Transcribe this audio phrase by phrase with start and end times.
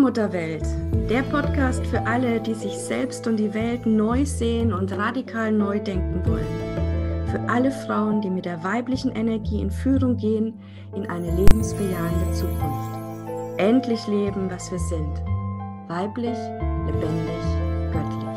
[0.00, 0.64] Allmutterwelt,
[1.10, 5.78] der Podcast für alle, die sich selbst und die Welt neu sehen und radikal neu
[5.78, 7.26] denken wollen.
[7.30, 10.58] Für alle Frauen, die mit der weiblichen Energie in Führung gehen
[10.96, 13.58] in eine lebensbejahende Zukunft.
[13.58, 15.20] Endlich leben, was wir sind.
[15.88, 16.38] Weiblich,
[16.86, 18.29] lebendig, göttlich.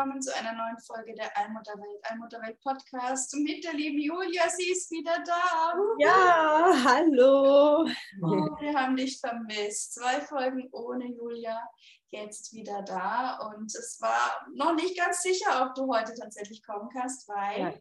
[0.00, 4.48] Willkommen zu einer neuen Folge der Allmutterwelt, Allmutterwelt Podcast mit der lieben Julia.
[4.48, 5.74] Sie ist wieder da.
[5.98, 7.86] Ja, hallo.
[8.22, 9.92] Oh, wir haben dich vermisst.
[9.92, 11.60] Zwei Folgen ohne Julia,
[12.08, 13.40] jetzt wieder da.
[13.50, 17.74] Und es war noch nicht ganz sicher, ob du heute tatsächlich kommen kannst, weil ja.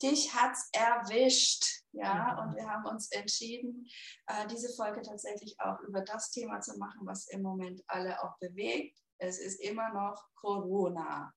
[0.00, 1.64] dich hat es erwischt.
[1.90, 3.84] Ja, und wir haben uns entschieden,
[4.28, 8.38] äh, diese Folge tatsächlich auch über das Thema zu machen, was im Moment alle auch
[8.38, 8.96] bewegt.
[9.16, 11.34] Es ist immer noch Corona.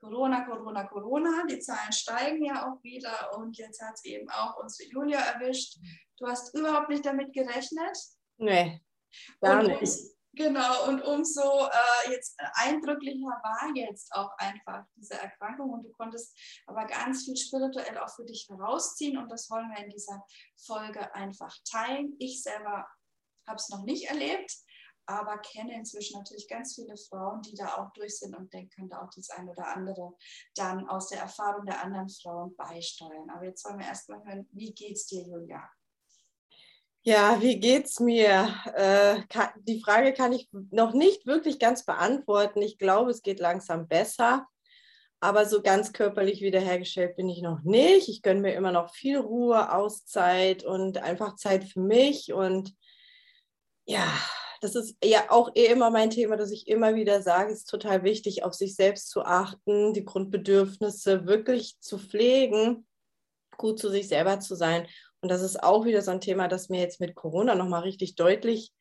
[0.00, 1.44] Corona, Corona, Corona.
[1.48, 5.78] Die Zahlen steigen ja auch wieder und jetzt hat es eben auch unsere Julia erwischt.
[6.18, 7.96] Du hast überhaupt nicht damit gerechnet?
[8.38, 8.80] Nee,
[9.40, 9.98] gar und nicht.
[10.32, 16.36] genau, und umso äh, jetzt eindrücklicher war jetzt auch einfach diese Erkrankung und du konntest
[16.66, 20.24] aber ganz viel spirituell auch für dich herausziehen und das wollen wir in dieser
[20.56, 22.14] Folge einfach teilen.
[22.18, 22.86] Ich selber
[23.46, 24.52] habe es noch nicht erlebt
[25.08, 28.90] aber kenne inzwischen natürlich ganz viele Frauen, die da auch durch sind und denken, können
[28.90, 30.12] da auch das ein oder andere
[30.54, 33.30] dann aus der Erfahrung der anderen Frauen beisteuern.
[33.30, 35.66] Aber jetzt wollen wir erstmal hören, wie geht's dir, Julia?
[37.02, 38.54] Ja, wie geht's mir?
[38.74, 42.60] Äh, kann, die Frage kann ich noch nicht wirklich ganz beantworten.
[42.60, 44.46] Ich glaube, es geht langsam besser.
[45.20, 48.08] Aber so ganz körperlich wiederhergestellt bin ich noch nicht.
[48.08, 52.32] Ich gönne mir immer noch viel Ruhe, Auszeit und einfach Zeit für mich.
[52.32, 52.76] Und
[53.86, 54.06] ja,
[54.60, 57.70] das ist ja auch eh immer mein Thema, dass ich immer wieder sage, es ist
[57.70, 62.86] total wichtig, auf sich selbst zu achten, die Grundbedürfnisse wirklich zu pflegen,
[63.56, 64.86] gut zu sich selber zu sein.
[65.20, 68.14] Und das ist auch wieder so ein Thema, das mir jetzt mit Corona nochmal richtig
[68.14, 68.72] deutlich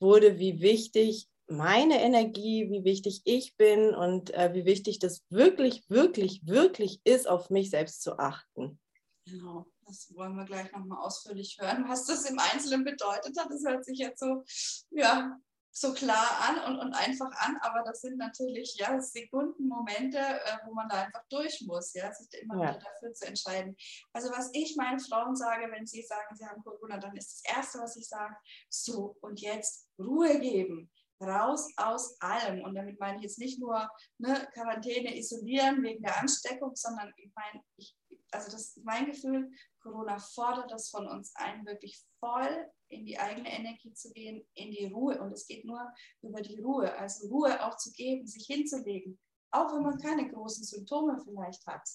[0.00, 5.84] wurde, wie wichtig meine Energie, wie wichtig ich bin und äh, wie wichtig das wirklich,
[5.88, 8.80] wirklich, wirklich ist, auf mich selbst zu achten.
[9.26, 9.66] Genau.
[9.92, 13.50] Das wollen wir gleich nochmal ausführlich hören, was das im Einzelnen bedeutet hat.
[13.50, 14.42] Das hört sich jetzt so,
[14.90, 15.38] ja,
[15.74, 20.58] so klar an und, und einfach an, aber das sind natürlich ja Sekunden, Momente, äh,
[20.66, 22.74] wo man da einfach durch muss, ja, sich immer ja.
[22.74, 23.76] wieder dafür zu entscheiden.
[24.12, 27.56] Also was ich meinen Frauen sage, wenn sie sagen, sie haben Corona, dann ist das
[27.56, 28.36] Erste, was ich sage,
[28.68, 30.90] so und jetzt Ruhe geben
[31.22, 32.62] raus aus allem.
[32.62, 33.88] Und damit meine ich jetzt nicht nur
[34.18, 37.96] ne, Quarantäne isolieren wegen der Ansteckung, sondern ich meine, ich,
[38.30, 39.50] also das ist mein Gefühl,
[39.82, 44.70] Corona fordert das von uns ein, wirklich voll in die eigene Energie zu gehen, in
[44.70, 45.20] die Ruhe.
[45.20, 49.18] Und es geht nur über die Ruhe, also Ruhe auch zu geben, sich hinzulegen,
[49.50, 51.88] auch wenn man keine großen Symptome vielleicht hat.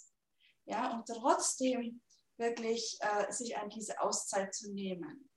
[0.65, 2.01] Ja, und trotzdem
[2.37, 5.29] wirklich äh, sich an diese Auszeit zu nehmen.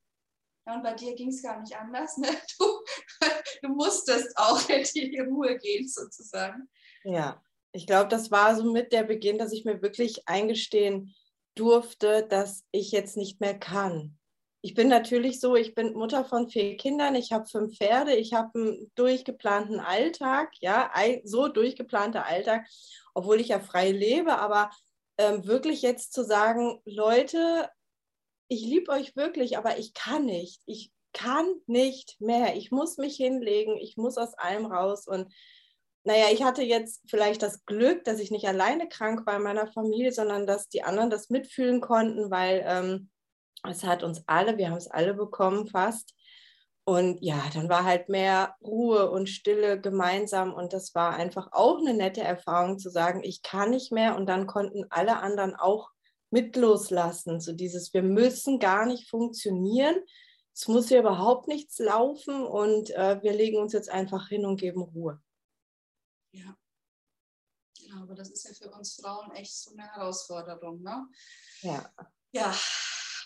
[0.67, 2.17] Ja, und bei dir ging es gar nicht anders.
[2.17, 2.29] Ne?
[2.59, 6.69] Du, du musstest auch in die Ruhe gehen, sozusagen.
[7.05, 11.15] Ja, ich glaube, das war so mit der Beginn, dass ich mir wirklich eingestehen
[11.55, 14.17] durfte, dass ich jetzt nicht mehr kann.
[14.63, 18.35] Ich bin natürlich so, ich bin Mutter von vier Kindern, ich habe fünf Pferde, ich
[18.35, 20.91] habe einen durchgeplanten Alltag, ja,
[21.25, 22.67] so durchgeplanter Alltag,
[23.15, 24.71] obwohl ich ja frei lebe, aber
[25.17, 27.71] ähm, wirklich jetzt zu sagen, Leute,
[28.49, 33.17] ich liebe euch wirklich, aber ich kann nicht, ich kann nicht mehr, ich muss mich
[33.17, 35.33] hinlegen, ich muss aus allem raus und
[36.05, 39.67] naja, ich hatte jetzt vielleicht das Glück, dass ich nicht alleine krank war in meiner
[39.67, 43.11] Familie, sondern dass die anderen das mitfühlen konnten, weil ähm,
[43.69, 46.15] es hat uns alle, wir haben es alle bekommen fast.
[46.85, 51.79] Und ja, dann war halt mehr Ruhe und Stille gemeinsam und das war einfach auch
[51.79, 55.91] eine nette Erfahrung zu sagen, ich kann nicht mehr und dann konnten alle anderen auch
[56.31, 57.41] mit loslassen.
[57.41, 59.97] So dieses, wir müssen gar nicht funktionieren,
[60.55, 64.59] es muss hier überhaupt nichts laufen und äh, wir legen uns jetzt einfach hin und
[64.59, 65.21] geben Ruhe.
[66.33, 66.57] Ja.
[67.79, 71.09] Genau, aber das ist ja für uns Frauen echt so eine Herausforderung, ne?
[71.63, 71.93] Ja.
[72.33, 72.55] Ja,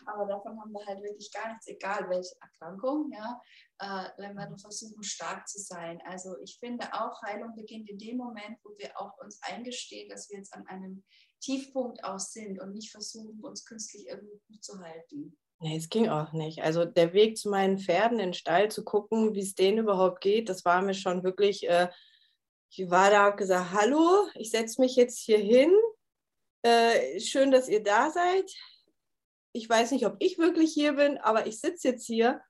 [0.07, 3.41] aber davon haben wir halt wirklich gar nichts, egal welche Erkrankung, ja,
[3.79, 6.01] äh, wenn wir nur versuchen, stark zu sein.
[6.07, 10.31] Also ich finde auch, Heilung beginnt in dem Moment, wo wir auch uns eingestehen, dass
[10.31, 11.05] wir jetzt an einem
[11.41, 15.37] Tiefpunkt aus sind und nicht versuchen, uns künstlich irgendwie gut zu halten.
[15.61, 16.63] Nee, es ging auch nicht.
[16.63, 20.21] Also der Weg zu meinen Pferden in den Stall zu gucken, wie es denen überhaupt
[20.21, 21.89] geht, das war mir schon wirklich äh,
[22.77, 25.73] ich war da, habe gesagt, hallo, ich setze mich jetzt hier hin.
[26.63, 28.51] Äh, schön, dass ihr da seid.
[29.53, 32.41] Ich weiß nicht, ob ich wirklich hier bin, aber ich sitze jetzt hier.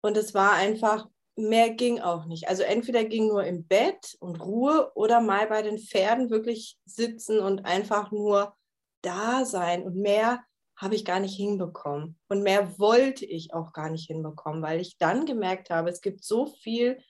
[0.00, 2.48] Und es war einfach, mehr ging auch nicht.
[2.48, 7.38] Also entweder ging nur im Bett und Ruhe oder mal bei den Pferden wirklich sitzen
[7.38, 8.56] und einfach nur
[9.02, 9.84] da sein.
[9.84, 10.42] Und mehr
[10.76, 12.18] habe ich gar nicht hinbekommen.
[12.28, 16.24] Und mehr wollte ich auch gar nicht hinbekommen, weil ich dann gemerkt habe, es gibt
[16.24, 17.00] so viel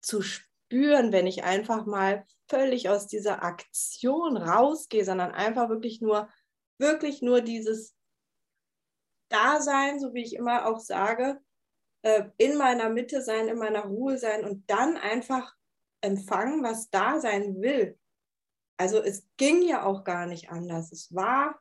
[0.00, 6.28] zu spüren, wenn ich einfach mal völlig aus dieser Aktion rausgehe, sondern einfach wirklich nur,
[6.78, 7.96] wirklich nur dieses
[9.28, 11.40] Dasein, so wie ich immer auch sage,
[12.02, 15.54] äh, in meiner Mitte sein, in meiner Ruhe sein und dann einfach
[16.00, 17.98] empfangen, was da sein will.
[18.76, 20.90] Also es ging ja auch gar nicht anders.
[20.92, 21.60] Es war,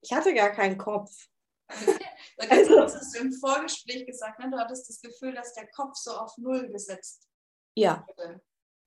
[0.00, 1.28] ich hatte gar keinen Kopf.
[2.36, 4.50] da also, hast du im Vorgespräch gesagt, ne?
[4.50, 7.31] du hattest das Gefühl, dass der Kopf so auf Null gesetzt
[7.74, 8.06] Ja,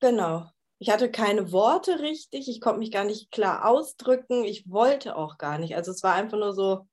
[0.00, 0.50] genau.
[0.78, 5.38] Ich hatte keine Worte richtig, ich konnte mich gar nicht klar ausdrücken, ich wollte auch
[5.38, 5.74] gar nicht.
[5.74, 6.86] Also es war einfach nur so,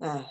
[0.00, 0.22] äh,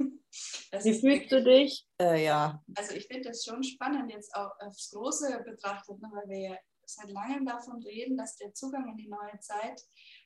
[0.82, 1.86] Wie fühlst du dich?
[2.00, 2.62] Äh, ja.
[2.76, 6.56] Also ich finde das schon spannend, jetzt auch aufs Große betrachtet, ne, weil wir ja
[6.84, 9.80] seit langem davon reden, dass der Zugang in die neue Zeit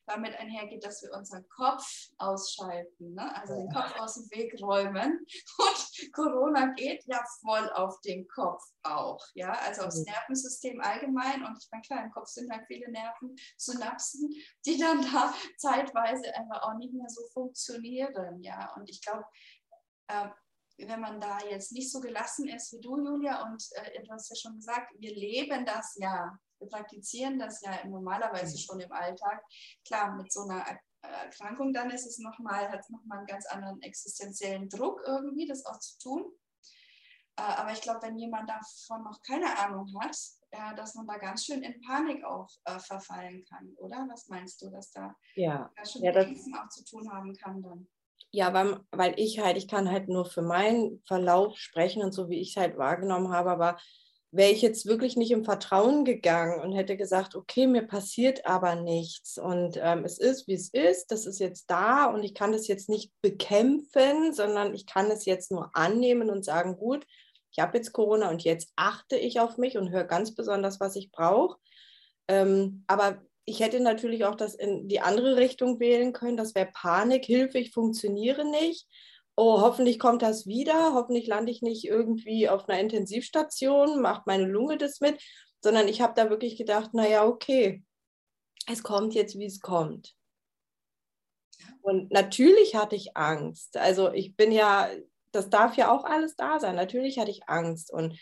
[0.06, 3.34] damit einhergeht, dass wir unseren Kopf ausschalten, ne?
[3.36, 5.24] also den Kopf aus dem Weg räumen.
[5.58, 10.12] Und Corona geht ja voll auf den Kopf auch, ja, also aufs mhm.
[10.12, 11.44] Nervensystem allgemein.
[11.44, 14.30] Und ich meine, klar, im Kopf sind halt viele Nervensynapsen,
[14.66, 18.72] die dann da zeitweise einfach auch nicht mehr so funktionieren, ja.
[18.74, 19.24] Und ich glaube,
[20.08, 20.28] äh,
[20.78, 24.30] wenn man da jetzt nicht so gelassen ist wie du, Julia, und äh, du hast
[24.30, 28.58] ja schon gesagt, wir leben das ja, wir praktizieren das ja normalerweise mhm.
[28.58, 29.42] schon im Alltag.
[29.84, 30.64] Klar, mit so einer
[31.02, 35.64] Erkrankung dann ist es nochmal, hat es nochmal einen ganz anderen existenziellen Druck irgendwie, das
[35.66, 36.32] auch zu tun.
[37.36, 40.16] Äh, aber ich glaube, wenn jemand davon noch keine Ahnung hat,
[40.50, 44.06] äh, dass man da ganz schön in Panik auch äh, verfallen kann, oder?
[44.08, 45.70] Was meinst du, dass da ja.
[45.84, 47.88] schon ja, mit Ängsten auch zu tun haben kann dann?
[48.30, 52.28] Ja, weil, weil ich halt, ich kann halt nur für meinen Verlauf sprechen und so,
[52.28, 53.78] wie ich es halt wahrgenommen habe, aber
[54.34, 58.74] wäre ich jetzt wirklich nicht im Vertrauen gegangen und hätte gesagt, okay, mir passiert aber
[58.74, 62.52] nichts und ähm, es ist, wie es ist, das ist jetzt da und ich kann
[62.52, 67.06] das jetzt nicht bekämpfen, sondern ich kann es jetzt nur annehmen und sagen, gut,
[67.52, 70.96] ich habe jetzt Corona und jetzt achte ich auf mich und höre ganz besonders, was
[70.96, 71.56] ich brauche.
[72.26, 76.36] Ähm, aber ich hätte natürlich auch das in die andere Richtung wählen können.
[76.36, 78.88] Das wäre Panik, Hilfe, ich funktioniere nicht.
[79.36, 80.94] Oh, hoffentlich kommt das wieder.
[80.94, 85.20] Hoffentlich lande ich nicht irgendwie auf einer Intensivstation, macht meine Lunge das mit,
[85.60, 87.82] sondern ich habe da wirklich gedacht, naja, okay,
[88.66, 90.14] es kommt jetzt, wie es kommt.
[91.82, 93.76] Und natürlich hatte ich Angst.
[93.76, 94.88] Also ich bin ja,
[95.32, 96.76] das darf ja auch alles da sein.
[96.76, 97.92] Natürlich hatte ich Angst.
[97.92, 98.18] Und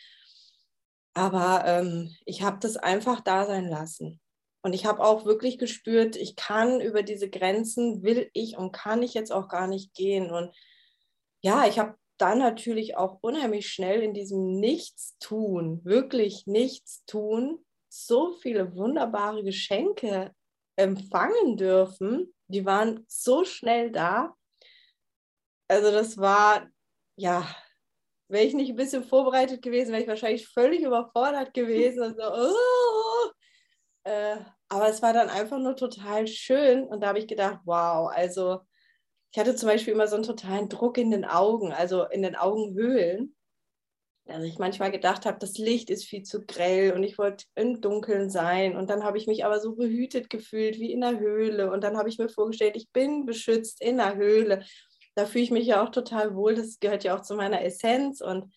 [1.15, 4.21] aber ähm, ich habe das einfach da sein lassen.
[4.63, 9.03] Und ich habe auch wirklich gespürt, ich kann über diese Grenzen, will ich und kann
[9.03, 10.31] ich jetzt auch gar nicht gehen.
[10.31, 10.55] Und
[11.43, 18.77] ja, ich habe dann natürlich auch unheimlich schnell in diesem Nichtstun, wirklich Nichtstun, so viele
[18.77, 20.33] wunderbare Geschenke
[20.77, 22.33] empfangen dürfen.
[22.47, 24.35] Die waren so schnell da.
[25.69, 26.69] Also das war,
[27.17, 27.45] ja,
[28.29, 32.03] wäre ich nicht ein bisschen vorbereitet gewesen, wäre ich wahrscheinlich völlig überfordert gewesen.
[32.03, 32.23] Also,
[32.55, 33.31] oh,
[34.05, 34.37] äh,
[34.69, 38.61] aber es war dann einfach nur total schön und da habe ich gedacht, wow, also
[39.33, 42.37] ich hatte zum Beispiel immer so einen totalen Druck in den Augen, also in den
[42.37, 43.35] Augenhöhlen.
[44.29, 47.81] Also ich manchmal gedacht habe, das Licht ist viel zu grell und ich wollte im
[47.81, 48.77] Dunkeln sein.
[48.77, 51.73] Und dann habe ich mich aber so behütet gefühlt wie in der Höhle.
[51.73, 54.65] Und dann habe ich mir vorgestellt, ich bin beschützt in der Höhle.
[55.15, 56.55] Da fühle ich mich ja auch total wohl.
[56.55, 58.21] Das gehört ja auch zu meiner Essenz.
[58.21, 58.55] Und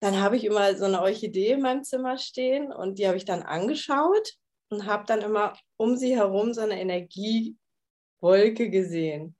[0.00, 3.24] dann habe ich immer so eine Orchidee in meinem Zimmer stehen und die habe ich
[3.24, 4.34] dann angeschaut
[4.70, 9.36] und habe dann immer um sie herum so eine Energiewolke gesehen.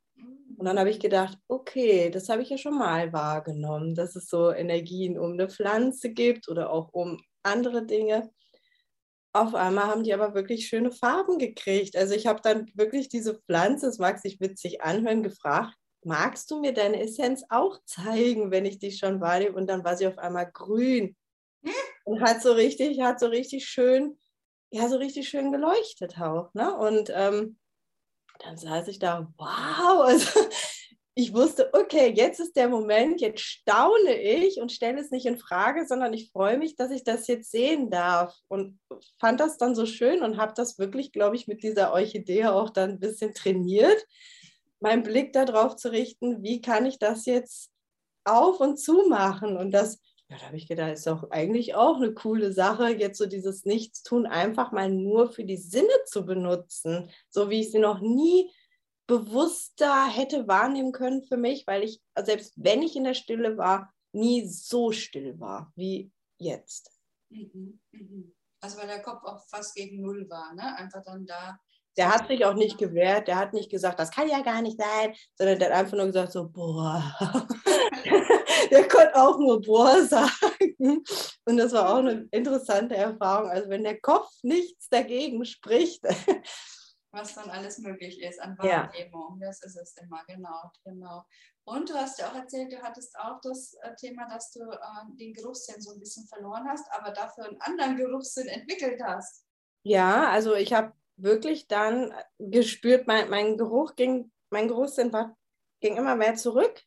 [0.64, 4.28] Und dann habe ich gedacht, okay, das habe ich ja schon mal wahrgenommen, dass es
[4.30, 8.30] so Energien um eine Pflanze gibt oder auch um andere Dinge.
[9.34, 11.98] Auf einmal haben die aber wirklich schöne Farben gekriegt.
[11.98, 16.60] Also ich habe dann wirklich diese Pflanze, es mag sich witzig anhören, gefragt, magst du
[16.60, 19.56] mir deine Essenz auch zeigen, wenn ich dich schon wahrnehme?
[19.56, 21.14] Und dann war sie auf einmal grün
[22.04, 24.16] und hat so richtig, hat so richtig schön
[24.74, 26.52] ja so richtig schön geleuchtet auch.
[26.54, 26.74] Ne?
[26.74, 27.58] Und ähm,
[28.38, 30.40] dann saß ich da, wow, also
[31.14, 35.38] ich wusste, okay, jetzt ist der Moment, jetzt staune ich und stelle es nicht in
[35.38, 38.36] Frage, sondern ich freue mich, dass ich das jetzt sehen darf.
[38.48, 38.80] Und
[39.20, 42.70] fand das dann so schön und habe das wirklich, glaube ich, mit dieser Orchidee auch
[42.70, 44.04] dann ein bisschen trainiert,
[44.80, 47.70] meinen Blick darauf zu richten, wie kann ich das jetzt
[48.24, 51.96] auf und zu machen und das ja, da habe ich gedacht, ist doch eigentlich auch
[51.96, 57.10] eine coole Sache, jetzt so dieses Nichtstun einfach mal nur für die Sinne zu benutzen,
[57.28, 58.50] so wie ich sie noch nie
[59.06, 63.92] bewusster hätte wahrnehmen können für mich, weil ich, selbst wenn ich in der Stille war,
[64.12, 66.90] nie so still war wie jetzt.
[67.28, 68.34] Mhm, mhm.
[68.60, 70.74] Also weil der Kopf auch fast gegen Null war, ne?
[70.76, 71.58] Einfach dann da.
[71.96, 74.80] Der hat sich auch nicht gewehrt, der hat nicht gesagt, das kann ja gar nicht
[74.80, 77.16] sein, sondern der hat einfach nur gesagt, so, boah.
[78.70, 81.04] der konnte auch nur boah sagen.
[81.44, 83.50] Und das war auch eine interessante Erfahrung.
[83.50, 86.04] Also wenn der Kopf nichts dagegen spricht,
[87.14, 89.38] was dann alles möglich ist an Wahrnehmung.
[89.40, 89.46] Ja.
[89.46, 91.24] Das ist es immer, genau, genau.
[91.64, 94.76] Und du hast ja auch erzählt, du hattest auch das äh, Thema, dass du äh,
[95.18, 99.46] den Geruchssinn so ein bisschen verloren hast, aber dafür einen anderen Geruchssinn entwickelt hast.
[99.82, 105.36] Ja, also ich habe wirklich dann gespürt, mein, mein Geruch ging, mein Geruchssinn war,
[105.80, 106.82] ging immer mehr zurück.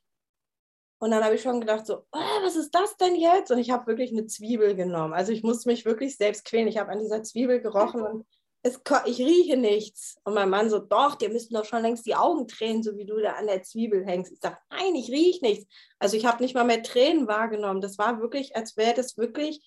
[1.00, 3.52] Und dann habe ich schon gedacht, so, oh, was ist das denn jetzt?
[3.52, 5.14] Und ich habe wirklich eine Zwiebel genommen.
[5.14, 6.68] Also ich musste mich wirklich selbst quälen.
[6.68, 8.26] Ich habe an dieser Zwiebel gerochen und
[8.64, 10.18] es, ich rieche nichts.
[10.24, 13.06] Und mein Mann so, doch, dir müssten doch schon längst die Augen tränen, so wie
[13.06, 14.32] du da an der Zwiebel hängst.
[14.32, 15.68] Ich sage, nein, ich rieche nichts.
[16.00, 17.82] Also ich habe nicht mal mehr Tränen wahrgenommen.
[17.82, 19.62] Das war wirklich, als wäre das wirklich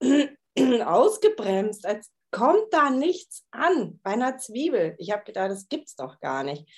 [0.84, 4.94] ausgebremst, als kommt da nichts an bei einer Zwiebel.
[4.98, 6.68] Ich habe gedacht, das gibt es doch gar nicht.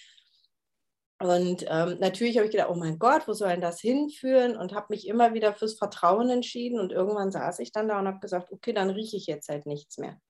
[1.21, 4.57] Und ähm, natürlich habe ich gedacht, oh mein Gott, wo soll denn das hinführen?
[4.57, 6.78] Und habe mich immer wieder fürs Vertrauen entschieden.
[6.78, 9.67] Und irgendwann saß ich dann da und habe gesagt, okay, dann rieche ich jetzt halt
[9.67, 10.21] nichts mehr.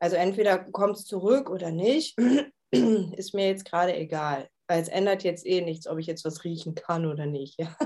[0.00, 2.16] Also entweder kommt es zurück oder nicht,
[2.70, 4.48] ist mir jetzt gerade egal.
[4.68, 7.58] Weil es ändert jetzt eh nichts, ob ich jetzt was riechen kann oder nicht.
[7.60, 7.76] Ja?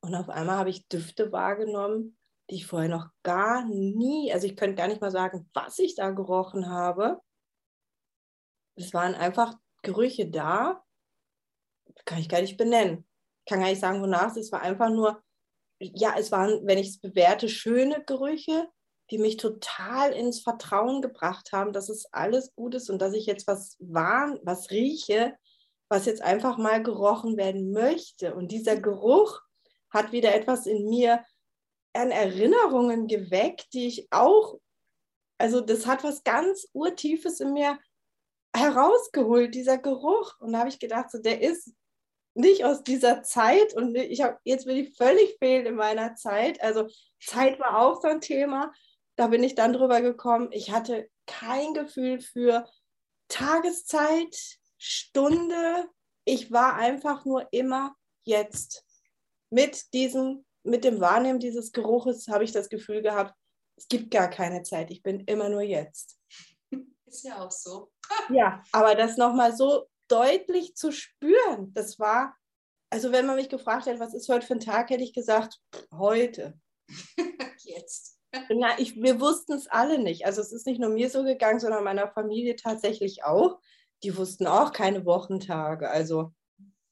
[0.00, 2.17] Und auf einmal habe ich Düfte wahrgenommen,
[2.50, 5.94] die ich vorher noch gar nie, also ich könnte gar nicht mal sagen, was ich
[5.94, 7.20] da gerochen habe.
[8.76, 10.82] Es waren einfach Gerüche da,
[12.04, 13.06] kann ich gar nicht benennen.
[13.44, 15.22] Ich kann gar nicht sagen, wonach es war einfach nur,
[15.78, 18.68] ja, es waren, wenn ich es bewerte, schöne Gerüche,
[19.10, 23.26] die mich total ins Vertrauen gebracht haben, dass es alles gut ist und dass ich
[23.26, 25.36] jetzt was wahr, was rieche,
[25.88, 28.34] was jetzt einfach mal gerochen werden möchte.
[28.34, 29.40] Und dieser Geruch
[29.90, 31.24] hat wieder etwas in mir
[31.92, 34.58] an Erinnerungen geweckt, die ich auch,
[35.38, 37.78] also das hat was ganz Urtiefes in mir
[38.54, 40.38] herausgeholt, dieser Geruch.
[40.40, 41.72] Und da habe ich gedacht, so, der ist
[42.34, 46.62] nicht aus dieser Zeit und ich habe jetzt bin ich völlig fehl in meiner Zeit.
[46.62, 46.86] Also
[47.20, 48.72] Zeit war auch so ein Thema
[49.18, 52.68] da bin ich dann drüber gekommen, ich hatte kein Gefühl für
[53.26, 55.88] Tageszeit, Stunde.
[56.24, 58.84] Ich war einfach nur immer jetzt.
[59.50, 63.34] Mit diesem, mit dem Wahrnehmen dieses Geruches habe ich das Gefühl gehabt,
[63.76, 66.18] es gibt gar keine Zeit, ich bin immer nur jetzt.
[67.06, 67.90] Ist ja auch so.
[68.30, 72.36] ja, aber das nochmal so deutlich zu spüren, das war,
[72.90, 75.58] also wenn man mich gefragt hätte, was ist heute für ein Tag, hätte ich gesagt,
[75.92, 76.58] heute.
[77.58, 78.18] jetzt.
[78.50, 80.26] Na, ich, wir wussten es alle nicht.
[80.26, 83.58] Also es ist nicht nur mir so gegangen, sondern meiner Familie tatsächlich auch.
[84.02, 85.88] Die wussten auch keine Wochentage.
[85.88, 86.32] Also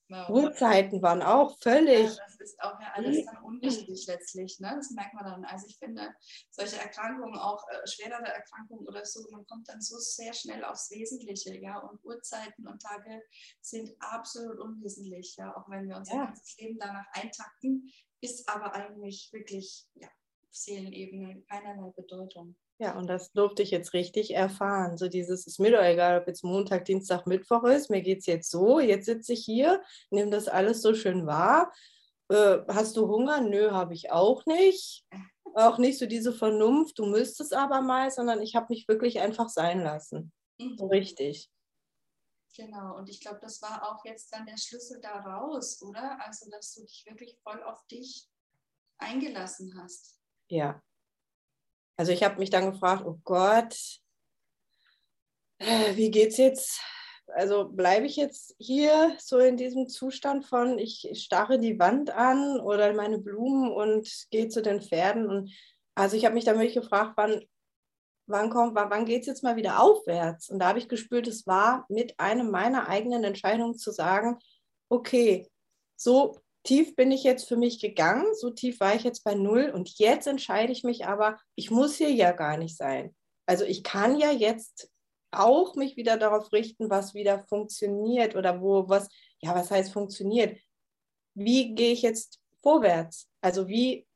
[0.09, 0.29] wow.
[0.29, 2.17] Uhrzeiten waren auch völlig.
[2.17, 4.59] Ja, das ist auch ja alles dann unterschiedlich letztlich.
[4.61, 4.73] Ne?
[4.77, 5.45] Das merkt man dann.
[5.45, 6.15] Also ich finde,
[6.51, 10.91] solche Erkrankungen, auch äh, schwerere Erkrankungen oder so, man kommt dann so sehr schnell aufs
[10.91, 11.57] Wesentliche.
[11.57, 11.79] Ja?
[11.79, 13.23] Und Uhrzeiten und Tage
[13.61, 15.35] sind absolut unwesentlich.
[15.37, 15.57] Ja?
[15.57, 16.25] Auch wenn wir unser ja.
[16.27, 20.09] ganzes Leben danach eintakten, ist aber eigentlich wirklich ja,
[20.57, 22.57] Seelenebene keinerlei Bedeutung.
[22.79, 24.99] Ja, und das durfte ich jetzt richtig erfahren.
[24.99, 27.89] So dieses ist mir doch egal, ob jetzt Montag, Dienstag, Mittwoch ist.
[27.89, 28.81] Mir geht es jetzt so.
[28.81, 31.73] Jetzt sitze ich hier, nehme das alles so schön wahr.
[32.29, 33.41] Äh, hast du Hunger?
[33.41, 35.07] Nö, habe ich auch nicht.
[35.55, 39.49] Auch nicht so diese Vernunft, du müsstest aber mal, sondern ich habe mich wirklich einfach
[39.49, 40.33] sein lassen.
[40.59, 40.77] Mhm.
[40.77, 41.51] So richtig.
[42.55, 46.19] Genau, und ich glaube, das war auch jetzt dann der Schlüssel daraus, oder?
[46.25, 48.29] Also, dass du dich wirklich voll auf dich
[48.99, 50.19] eingelassen hast.
[50.49, 50.83] Ja.
[51.97, 53.75] Also ich habe mich dann gefragt, oh Gott,
[55.59, 56.81] äh, wie geht's jetzt?
[57.35, 62.61] Also bleibe ich jetzt hier so in diesem Zustand von, ich starre die Wand an
[62.61, 65.29] oder meine Blumen und gehe zu den Pferden.
[65.29, 65.53] Und
[65.95, 67.43] also ich habe mich dann wirklich gefragt, wann,
[68.27, 70.51] wann kommt, wann, wann geht es jetzt mal wieder aufwärts?
[70.51, 74.39] Und da habe ich gespürt, es war mit einem meiner eigenen Entscheidungen zu sagen,
[74.89, 75.49] okay,
[75.97, 79.71] so tief bin ich jetzt für mich gegangen, so tief war ich jetzt bei Null
[79.75, 83.15] und jetzt entscheide ich mich aber, ich muss hier ja gar nicht sein.
[83.47, 84.91] Also ich kann ja jetzt
[85.31, 89.09] auch mich wieder darauf richten, was wieder funktioniert oder wo was,
[89.41, 90.59] ja, was heißt funktioniert?
[91.35, 93.31] Wie gehe ich jetzt vorwärts?
[93.41, 94.07] Also wie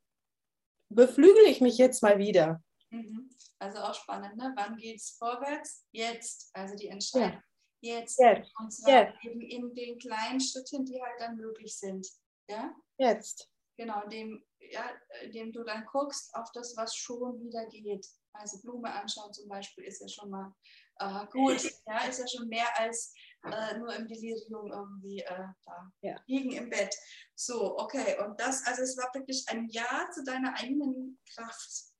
[0.88, 2.62] beflügel ich mich jetzt mal wieder?
[2.90, 3.30] Mhm.
[3.58, 4.52] Also auch spannend, ne?
[4.56, 5.84] Wann geht es vorwärts?
[5.92, 7.32] Jetzt, also die Entscheidung.
[7.32, 7.42] Ja.
[7.82, 8.18] Jetzt.
[8.18, 8.52] Jetzt.
[8.58, 9.24] Und zwar Jetzt.
[9.24, 12.06] eben in den kleinen Schritten, die halt dann möglich sind.
[12.50, 12.74] Ja?
[12.98, 13.48] Jetzt.
[13.76, 14.90] Genau, indem, ja,
[15.22, 18.06] indem du dann guckst auf das, was schon wieder geht.
[18.32, 20.54] Also Blume anschauen zum Beispiel ist ja schon mal
[20.98, 21.62] äh, gut.
[21.86, 23.14] Ja, ist ja schon mehr als
[23.44, 26.16] äh, nur im Delirium irgendwie äh, da Ja.
[26.26, 26.94] liegen im Bett.
[27.34, 28.16] So, okay.
[28.22, 31.90] Und das, also es war wirklich ein Ja zu deiner eigenen Kraft.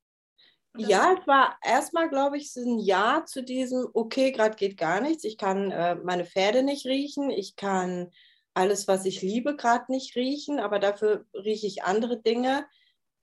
[0.77, 5.01] Ja, es war erstmal, glaube ich, so ein Ja zu diesem, okay, gerade geht gar
[5.01, 5.25] nichts.
[5.25, 8.13] Ich kann äh, meine Pferde nicht riechen, ich kann
[8.55, 12.67] alles, was ich liebe, gerade nicht riechen, aber dafür rieche ich andere Dinge,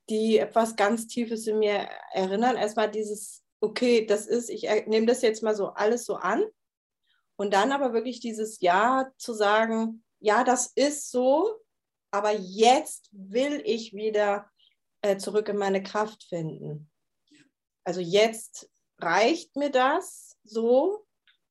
[0.08, 2.56] die etwas ganz Tiefes in mir erinnern.
[2.56, 6.44] Erstmal dieses, okay, das ist, ich er- nehme das jetzt mal so alles so an.
[7.36, 11.60] Und dann aber wirklich dieses Ja zu sagen, ja, das ist so,
[12.10, 14.50] aber jetzt will ich wieder
[15.02, 16.90] äh, zurück in meine Kraft finden.
[17.84, 18.68] Also jetzt
[18.98, 21.06] reicht mir das so,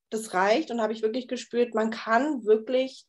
[0.10, 3.06] das reicht und habe ich wirklich gespürt, man kann wirklich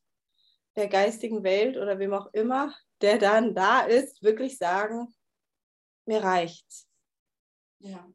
[0.79, 5.13] der geistigen Welt oder wem auch immer, der dann da ist, wirklich sagen,
[6.07, 6.89] mir reicht's.
[7.81, 8.09] Ja.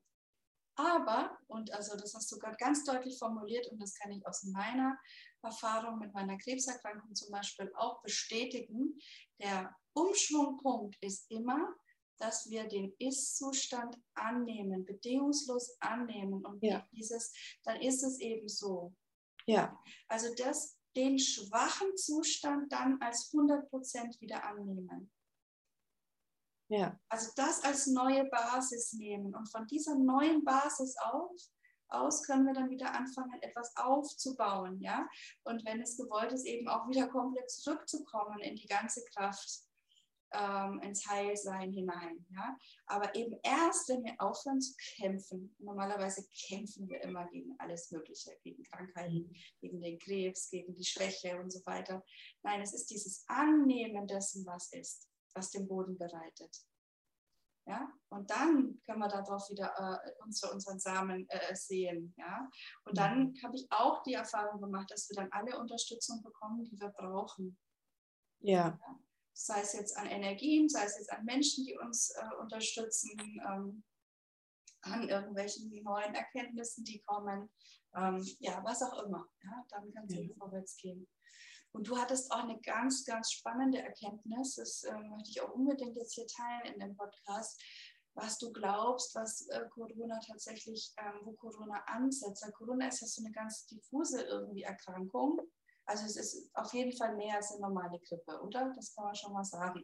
[0.75, 4.43] Aber, und also das hast du gerade ganz deutlich formuliert und das kann ich aus
[4.43, 4.98] meiner
[5.43, 8.98] Erfahrung mit meiner Krebserkrankung zum Beispiel auch bestätigen,
[9.39, 11.75] der Umschwungpunkt ist immer,
[12.17, 16.88] dass wir den Ist-Zustand annehmen, bedingungslos annehmen und Ja.
[16.93, 18.93] dieses, dann ist es eben so.
[19.46, 19.77] Ja,
[20.08, 25.12] Also das, den schwachen Zustand dann als 100% wieder annehmen.
[26.70, 31.52] ja, Also das als neue Basis nehmen und von dieser neuen Basis aus,
[31.90, 35.08] aus können wir dann wieder anfangen, etwas aufzubauen, ja.
[35.44, 39.64] Und wenn es gewollt ist, eben auch wieder komplett zurückzukommen in die ganze Kraft,
[40.34, 42.58] ähm, ins Heilsein hinein, ja.
[42.88, 45.56] Aber eben erst, wenn wir aufhören zu kämpfen.
[45.60, 51.40] Normalerweise kämpfen wir immer gegen alles Mögliche, gegen Krankheiten, gegen den Krebs, gegen die Schwäche
[51.40, 52.04] und so weiter.
[52.44, 56.56] Nein, es ist dieses Annehmen dessen, was ist, was den Boden bereitet.
[57.66, 62.13] Ja, und dann können wir darauf wieder äh, unsere, unseren Samen äh, sehen.
[62.18, 62.50] Ja,
[62.84, 66.78] und dann habe ich auch die Erfahrung gemacht, dass wir dann alle Unterstützung bekommen, die
[66.78, 67.58] wir brauchen.
[68.39, 68.78] ja,
[69.34, 73.12] Sei es jetzt an Energien, sei es jetzt an Menschen, die uns äh, unterstützen,
[73.48, 73.84] ähm,
[74.82, 77.50] an irgendwelchen neuen Erkenntnissen, die kommen.
[77.96, 79.28] Ähm, ja, was auch immer.
[79.43, 80.22] Ja, dann kann es Ja.
[80.22, 81.08] eben vorwärts gehen.
[81.72, 85.96] Und du hattest auch eine ganz, ganz spannende Erkenntnis, das äh, möchte ich auch unbedingt
[85.96, 87.60] jetzt hier teilen in dem Podcast,
[88.15, 92.43] was du glaubst, was äh, Corona tatsächlich, ähm, wo Corona ansetzt.
[92.43, 95.41] Weil Corona ist ja so eine ganz diffuse irgendwie Erkrankung.
[95.86, 98.72] Also es ist auf jeden Fall mehr als eine normale Grippe, oder?
[98.76, 99.84] Das kann man schon mal sagen.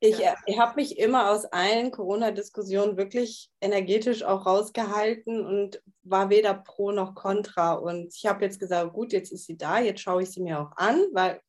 [0.00, 0.34] Ich, Ja.
[0.46, 6.90] ich habe mich immer aus allen Corona-Diskussionen wirklich energetisch auch rausgehalten und war weder pro
[6.90, 7.74] noch contra.
[7.74, 10.60] Und ich habe jetzt gesagt, gut, jetzt ist sie da, jetzt schaue ich sie mir
[10.60, 11.40] auch an, weil,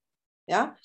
[0.46, 0.78] ja,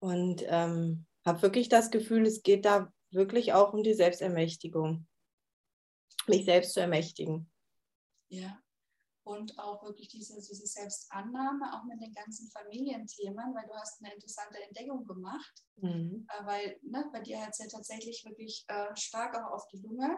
[0.00, 5.06] und ähm, habe wirklich das Gefühl, es geht da wirklich auch um die Selbstermächtigung,
[6.26, 7.50] mich selbst zu ermächtigen.
[8.28, 8.58] Ja.
[9.26, 14.14] Und auch wirklich diese, diese Selbstannahme, auch mit den ganzen Familienthemen, weil du hast eine
[14.14, 15.64] interessante Entdeckung gemacht.
[15.78, 16.28] Mhm.
[16.30, 19.78] Äh, weil ne, bei dir hat es ja tatsächlich wirklich äh, stark auch auf die
[19.78, 20.16] Lunge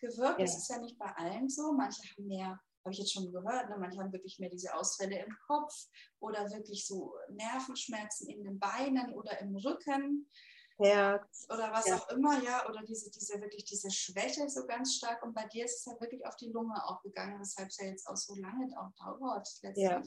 [0.00, 0.40] gewirkt.
[0.40, 0.44] Ja.
[0.44, 1.72] Das ist ja nicht bei allen so.
[1.72, 5.24] Manche haben mehr, habe ich jetzt schon gehört, ne, manche haben wirklich mehr diese Ausfälle
[5.24, 5.72] im Kopf
[6.18, 10.28] oder wirklich so Nervenschmerzen in den Beinen oder im Rücken
[10.78, 11.46] Herz.
[11.52, 11.96] oder was Ja.
[11.96, 15.22] auch immer, ja, oder diese, diese wirklich diese Schwäche so ganz stark.
[15.24, 17.86] Und bei dir ist es ja wirklich auf die Lunge auch gegangen, weshalb es ja
[17.86, 19.76] jetzt auch so lange auch dauert letztlich.
[19.84, 20.02] Ja.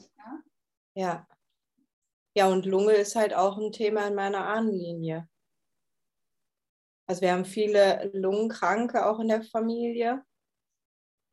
[0.94, 1.26] Ja.
[2.34, 2.46] Ja.
[2.48, 5.28] Und Lunge ist halt auch ein Thema in meiner Ahnenlinie.
[7.06, 10.24] Also wir haben viele Lungenkranke auch in der Familie.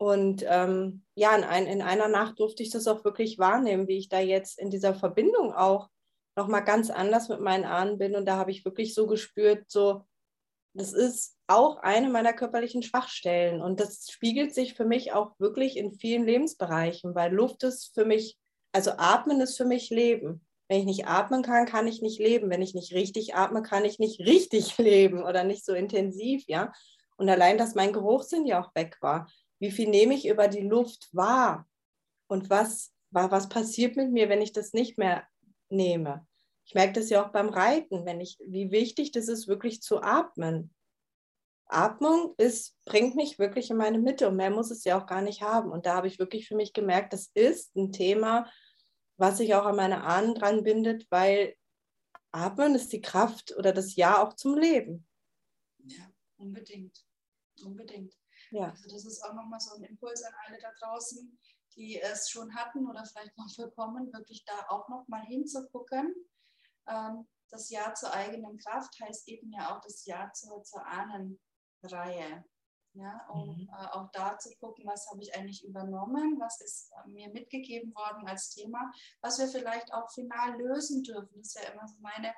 [0.01, 3.97] Und ähm, ja, in, ein, in einer Nacht durfte ich das auch wirklich wahrnehmen, wie
[3.97, 5.89] ich da jetzt in dieser Verbindung auch
[6.39, 8.15] nochmal ganz anders mit meinen Ahnen bin.
[8.15, 10.05] Und da habe ich wirklich so gespürt, so,
[10.73, 13.61] das ist auch eine meiner körperlichen Schwachstellen.
[13.61, 18.05] Und das spiegelt sich für mich auch wirklich in vielen Lebensbereichen, weil Luft ist für
[18.05, 18.37] mich,
[18.71, 20.45] also Atmen ist für mich Leben.
[20.69, 22.49] Wenn ich nicht atmen kann, kann ich nicht leben.
[22.49, 26.71] Wenn ich nicht richtig atme, kann ich nicht richtig leben oder nicht so intensiv, ja.
[27.17, 29.29] Und allein, dass mein Geruchssinn ja auch weg war.
[29.59, 31.67] Wie viel nehme ich über die Luft wahr?
[32.27, 35.27] Und was, was passiert mit mir, wenn ich das nicht mehr
[35.69, 36.25] nehme?
[36.69, 40.03] Ich merke das ja auch beim Reiten, wenn ich, wie wichtig das ist, wirklich zu
[40.03, 40.71] atmen.
[41.65, 45.23] Atmung ist, bringt mich wirklich in meine Mitte und mehr muss es ja auch gar
[45.23, 45.71] nicht haben.
[45.71, 48.47] Und da habe ich wirklich für mich gemerkt, das ist ein Thema,
[49.17, 51.55] was sich auch an meine Ahnen dran bindet, weil
[52.31, 55.07] Atmen ist die Kraft oder das Ja auch zum Leben.
[55.85, 56.05] ja,
[56.37, 57.03] unbedingt.
[57.63, 58.13] Unbedingt.
[58.51, 58.69] Ja.
[58.69, 61.35] Also das ist auch nochmal so ein Impuls an alle da draußen,
[61.75, 66.13] die es schon hatten oder vielleicht noch bekommen, wirklich da auch nochmal hinzugucken.
[66.89, 72.43] Ähm, das Ja zur eigenen Kraft heißt eben ja auch das Ja zur, zur Ahnenreihe.
[72.93, 73.69] Ja, um mhm.
[73.69, 77.93] äh, auch da zu gucken, was habe ich eigentlich übernommen, was ist äh, mir mitgegeben
[77.93, 81.29] worden als Thema, was wir vielleicht auch final lösen dürfen.
[81.37, 82.33] Das ist ja immer so meine,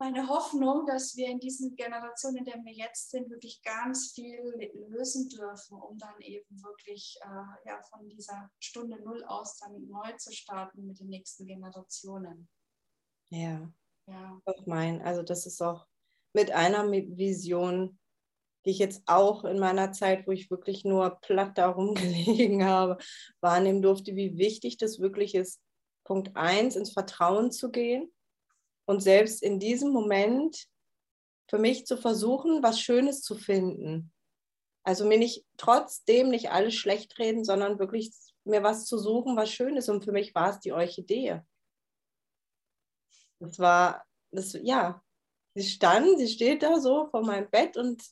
[0.00, 4.42] meine Hoffnung, dass wir in diesen Generationen, in denen wir jetzt sind, wirklich ganz viel
[4.88, 10.12] lösen dürfen, um dann eben wirklich äh, ja, von dieser Stunde Null aus dann neu
[10.16, 12.48] zu starten mit den nächsten Generationen.
[13.30, 13.70] Ja,
[14.06, 14.40] ja.
[14.44, 15.02] auch mein.
[15.02, 15.86] Also das ist auch
[16.32, 17.98] mit einer Vision,
[18.64, 22.98] die ich jetzt auch in meiner Zeit, wo ich wirklich nur platt darum gelegen habe,
[23.40, 25.60] wahrnehmen durfte, wie wichtig das wirklich ist,
[26.04, 28.12] Punkt eins, ins Vertrauen zu gehen
[28.86, 30.66] und selbst in diesem Moment
[31.48, 34.12] für mich zu versuchen, was Schönes zu finden.
[34.84, 38.10] Also mir nicht trotzdem nicht alles schlecht reden, sondern wirklich
[38.44, 39.88] mir was zu suchen, was Schönes.
[39.88, 41.42] Und für mich war es die Orchidee.
[43.40, 45.02] Das war, das, ja,
[45.54, 48.02] sie stand, sie steht da so vor meinem Bett und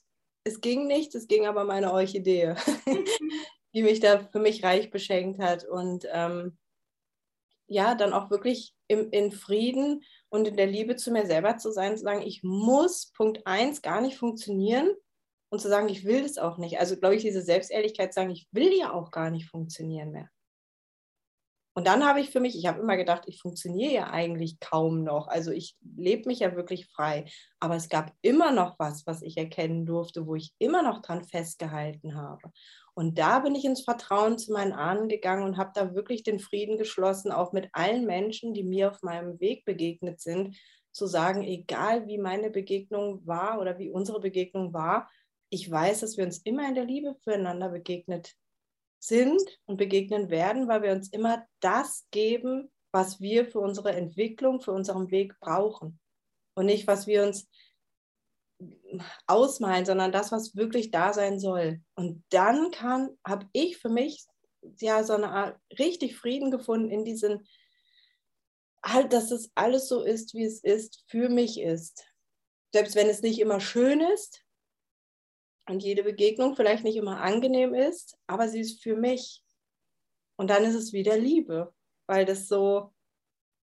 [0.44, 2.54] es ging nichts, es ging aber meine Orchidee,
[3.74, 5.64] die mich da für mich reich beschenkt hat.
[5.64, 6.56] Und ähm,
[7.68, 11.72] ja, dann auch wirklich im, in Frieden und in der Liebe zu mir selber zu
[11.72, 14.94] sein, zu sagen, ich muss Punkt eins gar nicht funktionieren
[15.50, 16.78] und zu sagen, ich will das auch nicht.
[16.78, 20.30] Also glaube ich, diese Selbstehrlichkeit sagen, ich will ja auch gar nicht funktionieren mehr.
[21.76, 25.04] Und dann habe ich für mich, ich habe immer gedacht, ich funktioniere ja eigentlich kaum
[25.04, 25.28] noch.
[25.28, 27.26] Also ich lebe mich ja wirklich frei.
[27.60, 31.22] Aber es gab immer noch was, was ich erkennen durfte, wo ich immer noch dran
[31.22, 32.50] festgehalten habe.
[32.94, 36.38] Und da bin ich ins Vertrauen zu meinen Ahnen gegangen und habe da wirklich den
[36.38, 40.56] Frieden geschlossen, auch mit allen Menschen, die mir auf meinem Weg begegnet sind,
[40.92, 45.10] zu sagen, egal wie meine Begegnung war oder wie unsere Begegnung war,
[45.50, 48.34] ich weiß, dass wir uns immer in der Liebe füreinander begegnet
[49.06, 54.60] sind und begegnen werden, weil wir uns immer das geben, was wir für unsere Entwicklung,
[54.60, 56.00] für unseren Weg brauchen.
[56.54, 57.48] Und nicht, was wir uns
[59.26, 61.82] ausmalen, sondern das, was wirklich da sein soll.
[61.94, 64.24] Und dann kann, habe ich für mich
[64.80, 67.46] ja so eine Art richtig Frieden gefunden in diesen,
[68.84, 72.06] halt, dass es alles so ist, wie es ist, für mich ist.
[72.72, 74.45] Selbst wenn es nicht immer schön ist
[75.68, 79.42] und jede Begegnung vielleicht nicht immer angenehm ist, aber sie ist für mich.
[80.36, 81.74] Und dann ist es wieder Liebe,
[82.06, 82.92] weil das so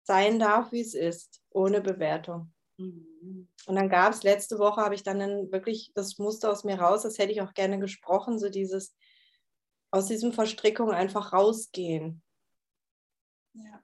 [0.04, 2.52] sein darf, wie es ist, ohne Bewertung.
[2.78, 3.48] Mhm.
[3.66, 7.02] Und dann gab es letzte Woche, habe ich dann wirklich das Muster aus mir raus,
[7.02, 8.94] das hätte ich auch gerne gesprochen, so dieses
[9.90, 12.22] aus diesem Verstrickung einfach rausgehen.
[13.54, 13.82] Ja,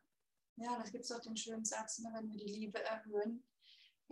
[0.57, 3.45] ja da gibt es auch den schönen Satz, ne, wenn wir die Liebe erhöhen,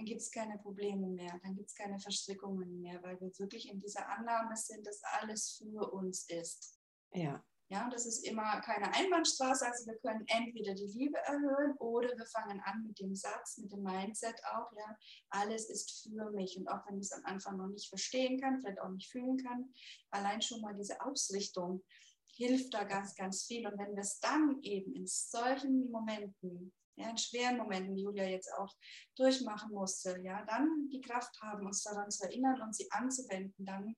[0.00, 3.68] dann gibt es keine Probleme mehr, dann gibt es keine Verstrickungen mehr, weil wir wirklich
[3.68, 6.80] in dieser Annahme sind, dass alles für uns ist.
[7.12, 7.44] Ja.
[7.68, 9.64] Ja, und das ist immer keine Einbahnstraße.
[9.64, 13.70] Also wir können entweder die Liebe erhöhen oder wir fangen an mit dem Satz, mit
[13.70, 14.96] dem Mindset auch, ja,
[15.28, 16.56] alles ist für mich.
[16.58, 19.36] Und auch wenn ich es am Anfang noch nicht verstehen kann, vielleicht auch nicht fühlen
[19.36, 19.72] kann,
[20.10, 21.84] allein schon mal diese Ausrichtung
[22.32, 23.66] hilft da ganz, ganz viel.
[23.66, 28.24] Und wenn wir es dann eben in solchen Momenten, ja, in schweren Momenten, wie Julia
[28.24, 28.74] jetzt auch
[29.16, 33.96] durchmachen musste, ja, dann die Kraft haben, uns daran zu erinnern und sie anzuwenden, dann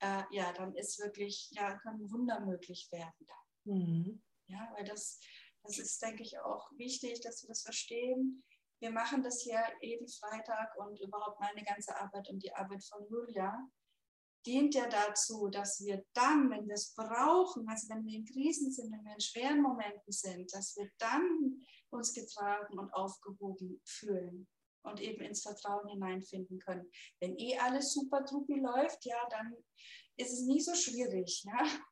[0.00, 3.26] äh, ja, dann ist wirklich, ja, können Wunder möglich werden.
[3.64, 4.22] Mhm.
[4.46, 5.20] Ja, weil das,
[5.62, 8.44] das ist, denke ich, auch wichtig, dass wir das verstehen.
[8.80, 13.04] Wir machen das hier jeden Freitag und überhaupt meine ganze Arbeit und die Arbeit von
[13.10, 13.58] Julia
[14.46, 18.70] dient ja dazu, dass wir dann, wenn wir es brauchen, also wenn wir in Krisen
[18.70, 21.60] sind, wenn wir in schweren Momenten sind, dass wir dann
[21.90, 24.48] uns getragen und aufgehoben fühlen
[24.82, 26.90] und eben ins Vertrauen hineinfinden können.
[27.20, 29.54] Wenn eh alles super trupi läuft, ja, dann
[30.16, 31.44] ist es nie so schwierig.
[31.44, 31.58] Ja?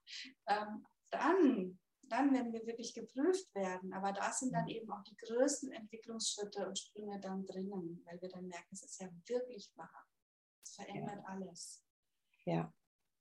[0.48, 5.16] Ähm, dann, dann, wenn wir wirklich geprüft werden, aber da sind dann eben auch die
[5.16, 10.06] größten Entwicklungsschritte und Sprünge dann drinnen, weil wir dann merken, es ist ja wirklich wahr.
[10.62, 11.24] Es verändert ja.
[11.24, 11.84] alles.
[12.44, 12.72] Ja.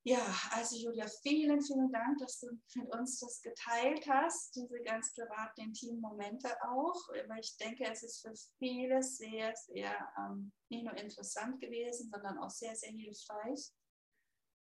[0.08, 5.12] Ja, also Julia, vielen, vielen Dank, dass du mit uns das geteilt hast, diese ganz
[5.16, 10.84] privaten, intimen Momente auch, weil ich denke, es ist für viele sehr, sehr ähm, nicht
[10.84, 13.74] nur interessant gewesen, sondern auch sehr, sehr hilfreich.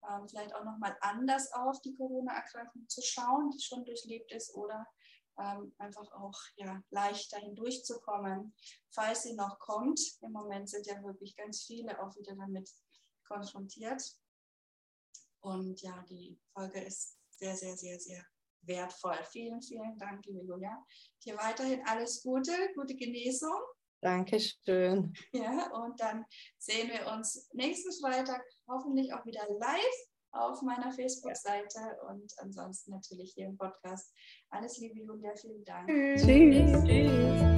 [0.09, 4.87] Ähm, vielleicht auch nochmal anders auf die Corona-Erkrankung zu schauen, die schon durchlebt ist, oder
[5.39, 8.55] ähm, einfach auch ja, leichter hindurchzukommen,
[8.91, 10.01] falls sie noch kommt.
[10.23, 12.71] Im Moment sind ja wirklich ganz viele auch wieder damit
[13.29, 14.03] konfrontiert.
[15.41, 18.25] Und ja, die Folge ist sehr, sehr, sehr, sehr
[18.63, 19.19] wertvoll.
[19.31, 20.85] Vielen, vielen Dank, liebe Julia.
[21.25, 23.61] Dir weiterhin alles Gute, gute Genesung.
[24.01, 25.13] Dankeschön.
[25.33, 26.25] Ja, und dann
[26.59, 33.33] sehen wir uns nächsten Freitag hoffentlich auch wieder live auf meiner Facebook-Seite und ansonsten natürlich
[33.35, 34.13] hier im Podcast.
[34.51, 35.35] Alles Liebe, Julia.
[35.35, 35.89] Vielen Dank.
[35.89, 36.23] Tschüss.
[36.85, 37.56] Tschüss.